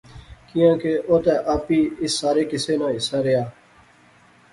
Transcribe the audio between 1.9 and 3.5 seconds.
اس سارے کُسے ناں حصہ رہیا